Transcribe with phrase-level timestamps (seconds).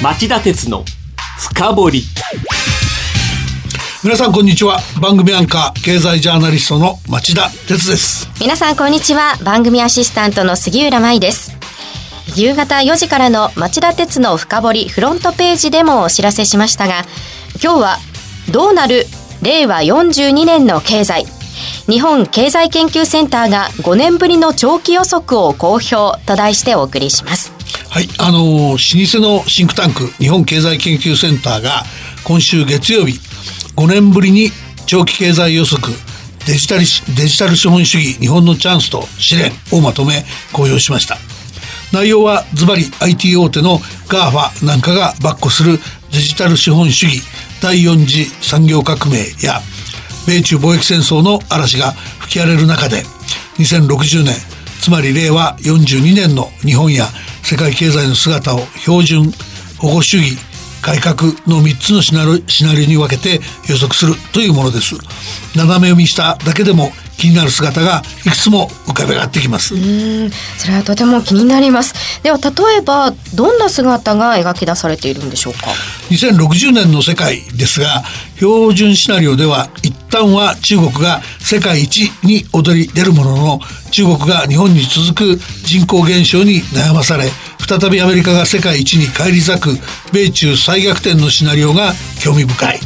[0.00, 0.84] 町田鉄の
[1.38, 2.02] 深掘り。
[4.04, 4.78] 皆さんこんにちは。
[5.02, 8.28] 番組アンカー経済ジャーナリストの町田鉄です。
[8.40, 9.36] 皆さんこんにちは。
[9.42, 11.50] 番組アシスタントの杉浦舞です。
[12.36, 17.02] 夕方4時からの町田鉄の深掘りフロントページでもお知らせしましたが
[17.60, 17.96] 今日は
[18.52, 19.04] どうなる
[19.42, 21.26] 令和42年の経済。
[21.86, 27.57] 日本経済研究センターが5年ぶりの長期予測を公表と題してお送りします
[27.90, 31.84] はい、あのー、老舗のシンクタンク日本経済研究センターが
[32.24, 33.18] 今週月曜日
[33.76, 34.50] 5年ぶりに
[34.86, 35.92] 長期経済予測
[36.46, 41.16] デジタルデジタル資本主義日本のチャンスと試練をまとめ公表しました。
[41.92, 45.78] 内容はズバリ IT 大手の GAFA なんかが跋扈する
[46.12, 47.22] デジタル資本主義
[47.62, 49.60] 第4次産業革命や
[50.26, 53.02] 米中貿易戦争の嵐が吹き荒れる中で
[53.58, 54.34] 2060年
[54.80, 57.06] つまり令和42年の日本や
[57.48, 59.32] 世界経済の姿を標準
[59.78, 60.36] 保護主義
[60.82, 63.40] 改革の3つのシナリオに分けて
[63.70, 64.96] 予測するというものです。
[65.56, 69.74] 斜め読みしただけでも気になる姿がいくつも浮かび上がってきます。
[69.74, 70.30] うん。
[70.56, 72.22] それはとても気になります。
[72.22, 75.66] では例えばどんな姿が描き出されているんでしょうか
[76.10, 78.04] ？2060年の世界ですが
[78.36, 89.70] 標準シナリオでは一旦は中国が世界一に躍り出るものの中国が日本に続く人口減少に悩まされ再びアメリカが世界一に返り咲く
[90.12, 92.78] 米中再逆転のシナリオが興味深い、はい、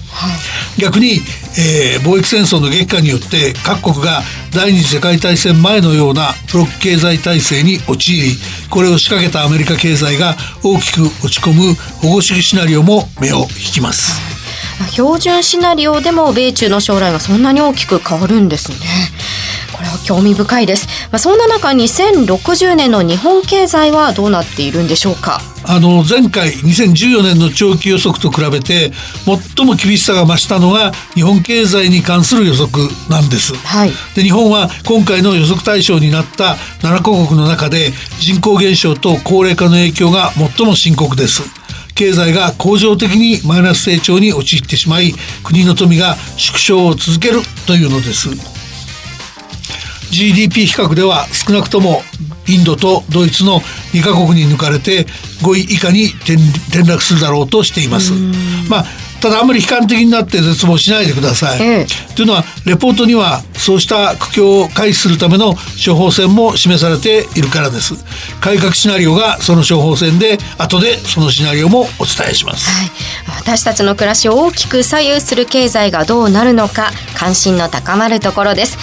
[0.81, 1.21] 逆に、
[1.59, 4.23] えー、貿易戦争の激化によって各国が
[4.55, 8.37] 第二次世界大戦前のようなプロック経済体制に陥り
[8.71, 14.21] これを仕掛けたアメリカ経済が大きく落ち込む保護主義シナリオも目を引きます。
[14.91, 18.77] 標準シナリオでも米中の将来はそんなに大きく変わるんですね。
[20.03, 20.87] 興味深いです。
[21.11, 25.41] まあ、そんな中、2060年の日本経済はどうなっているんでしょうか？
[25.65, 28.91] あの前回2014年の長期予測と比べて
[29.57, 33.55] 最も厳しさが増したのが日本経済に関する予測なんです。
[33.55, 41.43] はい、で日本は今回の予測対象になった7カ国の中で人口減少と高齢化の影響が最も深刻です。
[41.95, 45.15] 経済が恒常的にマイナス成長に陥ってしまい
[45.45, 48.52] 国の富が縮小を続けるというのです。
[50.13, 52.03] GDP 比較では少なくとも
[52.47, 53.61] インドとドイツの
[53.95, 55.07] 2カ国に抜かれて
[55.43, 56.37] 5位以下に転
[56.87, 58.13] 落するだろうとしています。
[58.69, 58.85] まあ
[59.23, 61.63] ただあんまり悲観的になって絶望しないでください。
[61.63, 61.87] ええ
[62.17, 67.95] というのはレポートにはそうした苦境を回避するための処方箋も示されているからです。
[68.41, 72.69] 改革シナリオがその処方箋で後でそのシナリオもお伝えします。
[72.69, 72.91] はい、
[73.39, 78.77] 私たちの暮らしを大きく左右する経済がどうなるのか関心の高まるところです。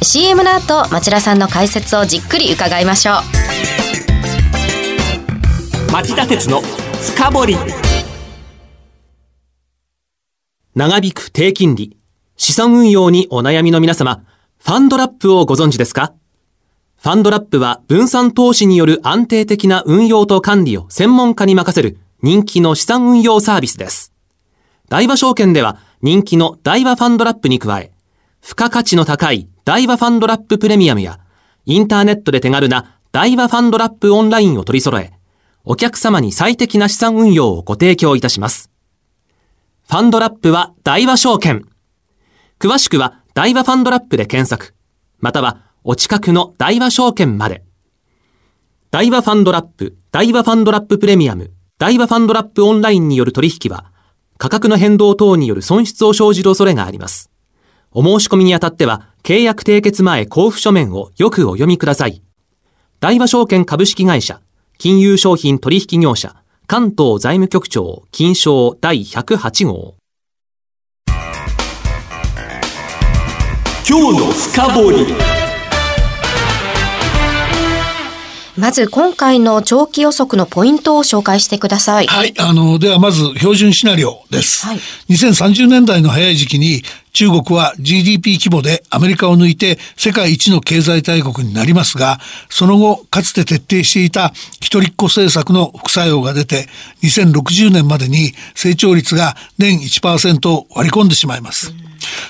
[0.00, 3.16] CM の後町田さんの解説をじっくり伺いましょう。
[5.92, 7.56] 町田鉄の深掘り。
[10.76, 11.96] 長引く低金利。
[12.36, 14.22] 資産運用にお悩みの皆様
[14.58, 16.14] ファンドラップをご存知ですか？
[17.02, 24.12] ファンドラップは分散投資による安定的な運用と管理を専門家に任せる人気の資産運用サービスです。
[24.88, 27.90] 大和証券では人気の大和ファンドラップに加え、
[28.40, 31.20] 付加価値の高い大和ファンドラッププレミアムや、
[31.66, 35.12] インターネットで手軽な大和ファンドラップオンラインを取り揃え、
[35.62, 38.70] お客様に最適な資産運用をご提供いたします。
[39.86, 41.66] ファンドラップは大和証券。
[42.58, 44.74] 詳しくは大和ファンドラップで検索、
[45.18, 47.62] またはお近くの大和証券まで。
[48.90, 53.92] 大和ファンドラップ、大和ファンドラッププレミアム、大和ファンドラップオンラインによる取引は、
[54.38, 57.30] 価格の変動等による損失を生じる恐れがあります。
[58.00, 62.22] お申し込みにあたっては、契約締結前交付書面をよくお読みください。
[63.00, 64.40] 大和証券株式会社、
[64.78, 66.36] 金融商品取引業者、
[66.68, 69.96] 関東財務局長、金賞第108号。
[73.84, 75.37] 今日の深掘り。
[78.58, 82.08] まず今回の長期予測のポイントを紹介してください。
[82.08, 82.34] はい。
[82.38, 84.66] あの、ではまず標準シナリオです。
[84.66, 84.78] はい、
[85.10, 86.82] 2030年代の早い時期に
[87.12, 92.18] 中国は GDP 規模でアメリカを抜いて世界一の経済大国になりますが、
[92.50, 96.68] その後かつて徹底していた一人っ子政策の副作用が出て、
[97.04, 101.72] 2060年までに成長率が年1%割り込んでしまいます。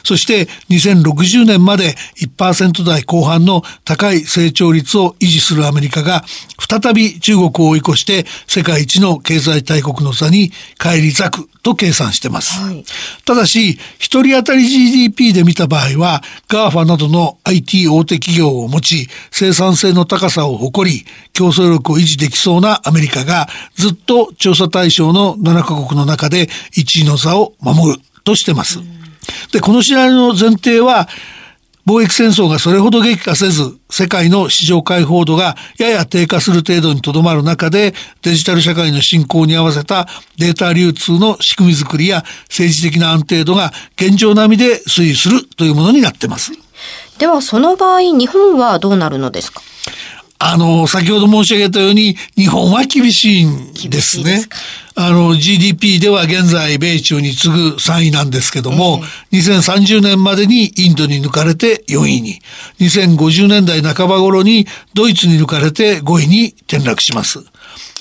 [0.04, 6.24] そして2060年まで1%台後半の高い成長率を維持するアメリカが
[6.68, 12.60] 再び中国を追い越して世界一の経済大国の座に返り咲くと計算してます。
[12.60, 12.84] はい、
[13.24, 28.80] ただし、一人当たり GDP で見た場合は、GAFA などの IT 大手企業を持ち、生産性の高さを誇り、競争力を維持できそうなアメリカが、ずっと調査対象の7カ国の中で1位の座を守るとしてます。
[29.52, 31.08] で、このシナリオの前提は、
[31.86, 46.52] 貿易戦争がそれほど激化せず、世界の市場開放度がやや低下する程度にとどまる中で、デジタル社会の進行に合わせたデータ流通の仕組みづくりや政治的な安定度が現状並みで推移するというものになってます。
[47.18, 49.62] ではその場合、日本はどうなるのですか？
[50.40, 54.46] あの、先ほど申し上げたように、日本は厳しいんですね。
[54.94, 59.00] あの、GDP では現在、米中に次ぐ3位なんですけども、
[59.32, 62.40] えー、2030年までにインドに抜かれて4位に、
[62.80, 67.44] 2050年代半ば頃にドイツに抜かれて5位に転落します。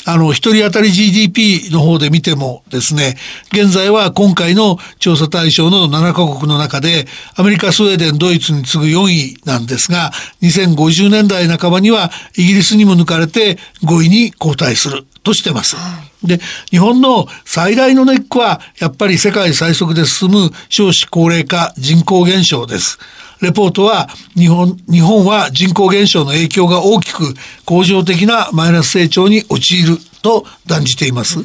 [0.08, 3.18] あの、一人当たり GDP の方で見てもですね、
[3.52, 15.76] 現在は今回の調査対象の7カ国の中で、アメリカ、スウェーデン、ドイツに次ぐ4位なんですが、2050年代半ばにはイギリスにも抜かれて5位に後退するとしてます。
[16.24, 16.40] で、
[16.70, 22.98] 日本の最大のネックは、やっぱり世界最速で進む少子高齢化人口減少です。
[23.42, 27.34] レポートは日本、日本は人口減少の影響が大きく
[27.66, 31.40] 恒常的なマイナス成長に陥ると断じています。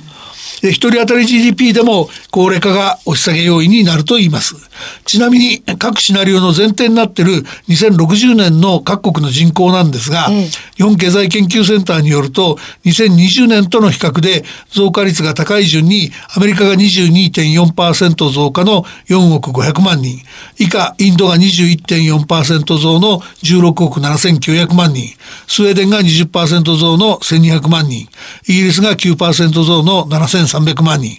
[0.71, 4.55] 一人当たり GDP でも高齢化が押し下げ要因になると言います。
[5.05, 20.19] ちなみに各シナリオの前提になっている2060年の各国の人口なんですが、うん、日本経済研究センターによると2020年との比較で増加率が高い順にアメリカが22.4%増加の4億500万人、
[20.59, 25.09] 以下インドが21.4%増の16億7900万人、
[25.47, 28.09] スウェーデンが20%増の1200万人、
[28.49, 31.19] イギリスが9%増の7300 300万人。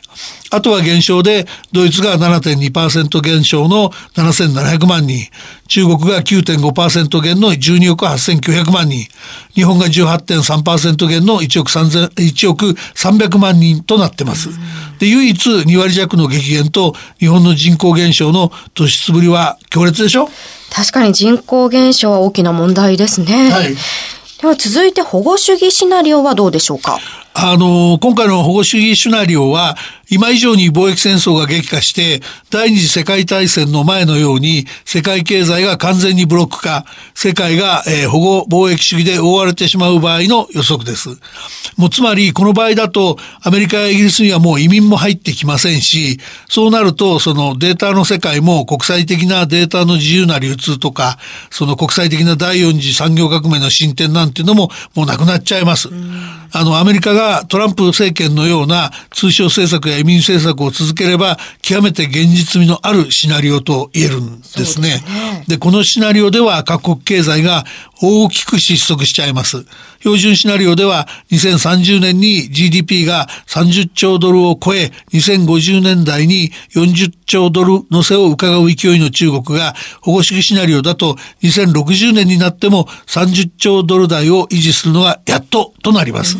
[0.51, 5.27] あとは減少で、ドイツが7.2%減少の7700万人。
[5.68, 9.07] 中国が9.5%減の12億8900万人。
[9.56, 14.50] 日本が18.3%減の1億3000、1億300万人となってます。
[15.00, 20.29] で、唯一2割弱の激減と日本の人口減少の突出ぶりは強烈でしょ？
[20.71, 23.50] 確かに人口減少は大きな問題ですね。
[23.51, 23.75] はい。
[24.41, 27.00] では続いて保護主義シナリオはどうでしょうか？
[27.35, 29.75] あの、今回の保護主義シナリオは、
[30.09, 32.21] 今以上に貿易戦争が激化して、
[32.51, 36.85] 第二次世界大戦の前のように、世界経済が完全にブロック化、
[37.15, 41.09] 世界が、えー、保護貿易主義で覆われてしまう場合の予測です。
[41.77, 51.18] もうつまり、この場合だと、アメリカやイギリスにはもう移民も入ってきませんし、そうなると、そのデータの世界も国際的なデータの自由な流通とか、
[51.50, 55.89] その国際的な第四次産業革命の進展なんていうのももうなくなっちゃいます。
[56.56, 65.04] あの、アメリカがトランプ政権のような通商政策や移民政策を続ければ、極めて現実味のあるシナリオと言えるんですね。
[65.48, 67.66] で、ね、このシナリオでは各国経済が
[68.02, 69.66] 大きく失速しちゃいます。
[70.00, 86.38] 標準シナリオでは2030年に GDP が30兆ドルを超え、2050年代に40兆ドルのせを伺う勢いの中国が保護主義シナリオだと2060年になっても30兆ドル台を維持するのがやっととなります。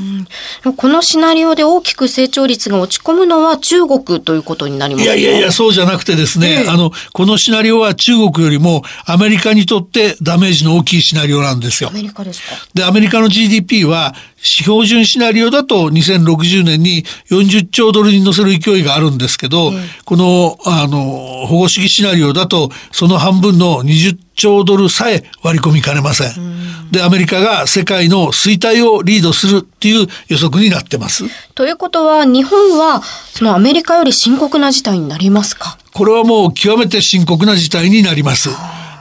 [0.76, 11.90] このシナリオで大きく成長率が落ち込むのは中国ということになりますいやいやいや、そうじゃなくてですね、えあの、このシナリオは中国よりもアメリカにとってダメージの大きいシナリオなんですよ。
[11.90, 12.56] アメリカですか？
[12.74, 19.72] で、アメリカの GDP は標準シナリオだと2060年に40兆ドルに乗せる勢いがあるんですけど、
[20.06, 26.30] この、あの、保護主義シナリオだと、その半分の20兆ドルさえ割り込みかねません。
[26.30, 31.24] んで、アメリカが世界の衰退をリードするっていう予測になってます。
[31.56, 33.02] ということは、日本は、
[33.34, 35.78] そのアメリカより深刻な事態になりますか？
[35.94, 38.50] これはもう極めて深刻な事態になります。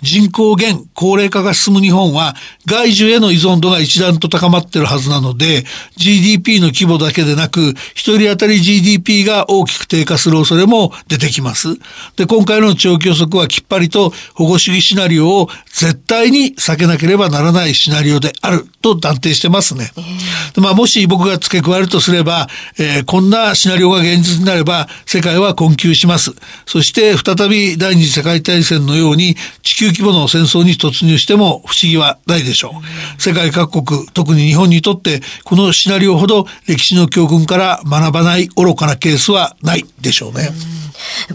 [0.02, 2.34] 人口減、高齢化が進む日本は
[2.66, 5.64] 外需への依存度が一段と高まってるはずなので
[5.96, 11.68] GDP の規模だけでなく一人当たり GDP が大きく低下する恐れも出てきます。
[12.16, 19.92] で、今回の長期予測はきっぱりと保護主義シナリオを絶対に避けなければならないシナリオであると断定してますね。
[20.54, 26.32] でまあ、もし僕が付け加えるとすれば、えー、こんなシナリオが現実になれば世界は困窮します。
[26.66, 32.82] そして再び第二次世界大戦のように地球規模の戦争に突入しても不思議はないでしょ
[33.18, 33.22] う。
[33.22, 40.50] 世界各国、特に日本にとって、このシナリオほど歴史の教訓から学ばない愚かなケースはないでしょうね。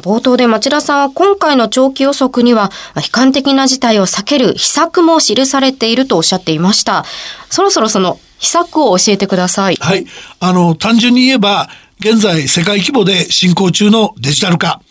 [0.01, 7.05] 冒頭で町田さんは今回の長期予測には悲観的な事態を避ける秘策も記されているとおっしゃっていました。
[7.49, 9.75] そろそろその秘策を教えてください。
[9.79, 10.05] はい。
[10.39, 14.81] あの、単純に言えば、現在世界規模で進行中のデジタル化。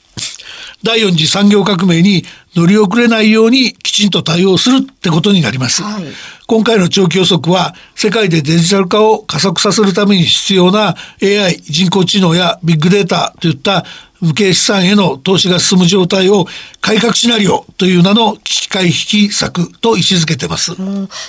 [0.83, 2.25] 第四次産業革命に
[2.57, 5.83] 乗り遅れないようにきちんと対応するってことになります。
[5.83, 6.05] はい、
[6.47, 13.85] 今回の長期予測は世界でデジタル化を加速させるために必要な AI 人工知能やビッグデータといった
[14.21, 16.47] 無形資産への投資が進む状態を
[16.81, 20.73] 改革シナリオという名の危機回避策と位置づけてます。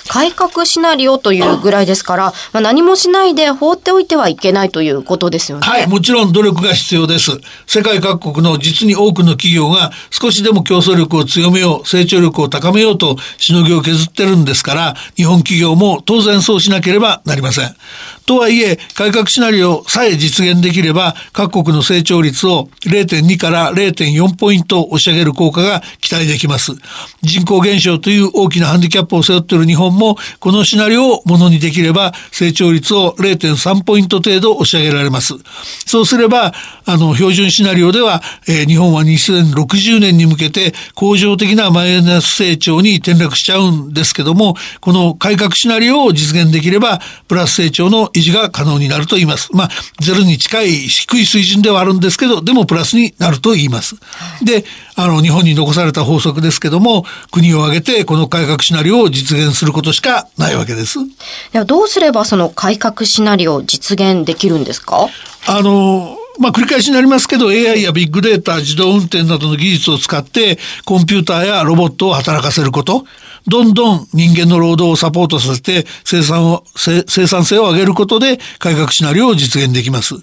[0.08, 5.66] 改革シナリオというぐらいですから、まあ、何もしないで放っておいてはいけないということですよね。
[5.66, 7.32] はい、もちろん努力が必要です。
[7.66, 17.74] 世界各国の実に多くの企業が少しでも競争力を強めよう、成長力を高めようとしのぎを削ってるんですから、日本企業も当然そうしなければなりません。
[18.26, 26.72] とはいえ、改革シナリオさえ実現できれば、各国の成長率を0.2から0.4ポイント押し上げる効果が期待できます。
[27.22, 35.34] 人口減少という大きなハンディキャップを背負っている日本も、このシナリオをものにできれば、成長率を0.3ポイント程度押し上げられます。
[35.86, 36.52] そうすれば、
[36.84, 49.50] あの、標準シナリオでは、えー、日本は2060年に向けて、恒常的なマイナス成長に転落しちゃうんですけども、この改革シナリオを実現できれば、プラス成長の維持が可能になると言います。
[49.52, 53.96] まあ、ゼロに近い低い水準ではあるんですけど、でもプラスになると言います。
[54.42, 54.64] で、
[54.96, 60.98] あの、日本に残された法則ですけども、国を挙げてこの改革シナリオを実現することしかないわけです。
[61.52, 65.08] ではどうすればその改革シナリオを実現できるんですか？
[65.46, 73.04] あの、まあ、繰り返しになりますけど、AI やビッグデータ、自動運転などの技術を使って、コンピューターやロボットを働かせること。
[73.46, 80.16] どんどん人間の労働をサポートさせて生産を、生産性を上げることで改革シナリオを実現できます。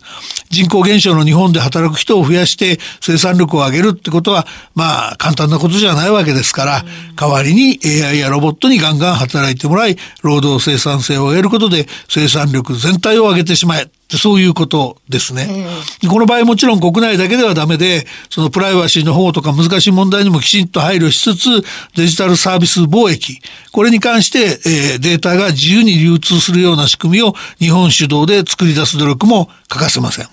[0.51, 4.45] 人口減少の日本で働く人を増やして生産力を上げるってことは、
[4.75, 13.89] まあ簡単なことじゃないわけですから、代わりに AI やロボットにガンガン働いてもらい、労働生産性を上げることで生産力全体を上げてしまえ。
[14.09, 15.65] そういうことですね。
[16.07, 23.39] この場合もちろん国内だけではダメで、そのプライバシーの保護とか難しい問題にもきちんと配慮しつつ、デジタルサービス貿易、
[23.71, 30.27] これに関して、えー、データが自由に流通するような仕組みを日本主導で作り出す努力も欠かせません。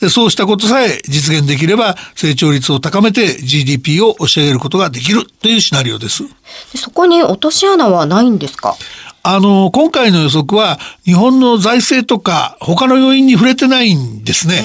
[0.00, 6.24] でそうしたことさえ実現できれば成長率を高めて GDP を押し上げることができるというシナリオです。
[6.74, 8.76] そこに落とし穴はないんですか？
[9.30, 14.64] あの、今回の予測は日本の財政とか他の要因に触れてないんですね。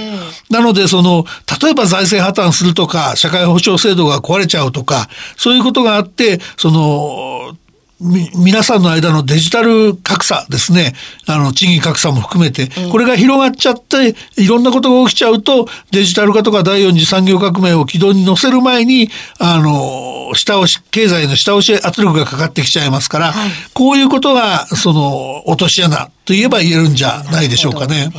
[0.49, 1.25] なので、その、
[1.61, 7.57] 例えば財政破綻するとか、社会保障制度が壊れちゃうとか、そういうことがあって、その、
[8.03, 10.93] 皆さんの間のデジタル格差ですね。
[11.25, 28.11] あの、賃金格差も含めて、これが広がっちゃって、いろんなことが起きちゃうと、デジタル化とか第四次産業革命を軌道に乗せる前に、あの、下押し、経済の下押し圧力がかかってきちゃいますから、はい、こういうことが、その、落とし穴と言えば言えるんじゃないでしょうかね。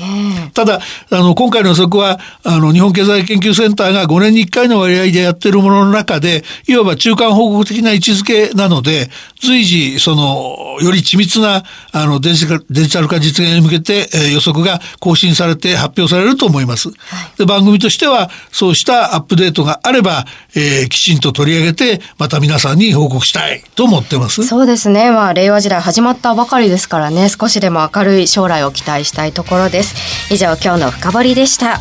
[0.53, 0.81] ただ、
[1.11, 16.91] あの、今回の予測は、あの、日本経済研究センターが5年に1回の割合でやってるものの中で、いわば中間報告的な位置づけなので、随時、その、より緻密な、あのデジ、デジタル化実現に向けて、えー、予測が更新されて発表されると思います。
[17.39, 24.45] で、番組としては、そうしたアップデートがあれば、えー、きちんと取り上げて、また皆さんに報告したいと思ってます。
[24.45, 25.11] そうですね。
[25.11, 30.33] まあ、令和時代始まったばかりですからね、少しでも明るい将来を期待したいところです。
[30.33, 31.81] 以上今日の深掘りでした。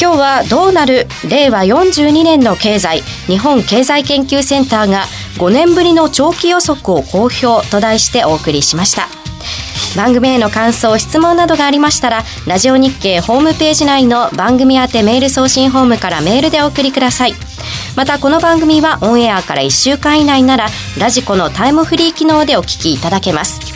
[0.00, 5.04] 今日はどうなる令和42年の経済日本経済研究センターが
[5.38, 9.08] 5年ぶりの長期予測を公表と題してお送りしました。
[9.96, 17.34] 番組への感想質問などがありましたらラジオ日経ホームページ内の番組宛てメール送信ホームからメールでお送りください。
[17.96, 20.68] またこの番組はオンエアから1週間以内なら
[20.98, 23.71] ラジコのタイムフリー機能でお聞きいただけます。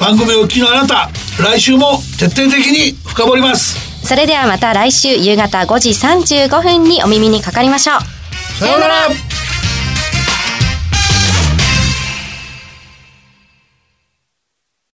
[0.00, 1.10] 番組をお聞きのあなた
[1.42, 4.06] 来週も徹底的に深掘ります。
[4.06, 8.00] それではまた来週夕方5時35分にお耳にかかりましょう。
[8.60, 9.08] さようなら